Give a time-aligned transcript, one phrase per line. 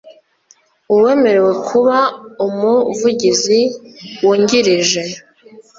[0.93, 1.97] Uwemerewe kuba
[2.45, 3.59] umuvugizi
[4.21, 5.01] wungirije